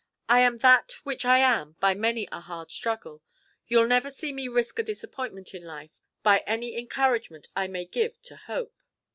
I 0.27 0.39
am 0.39 0.57
that 0.57 0.93
which 1.03 1.25
I 1.25 1.37
am 1.37 1.73
by 1.79 1.93
many 1.93 2.27
a 2.31 2.39
hard 2.39 2.71
struggle; 2.71 3.21
you 3.67 3.79
'll 3.79 3.85
never 3.85 4.09
see 4.09 4.33
me 4.33 4.47
risk 4.47 4.79
a 4.79 4.83
disappointment 4.83 5.53
in 5.53 5.63
life 5.63 6.01
by 6.23 6.39
any 6.47 6.75
encouragement 6.75 7.49
I 7.55 7.67
may 7.67 7.85
give 7.85 8.19
to 8.23 8.35
hope.' 8.35 8.75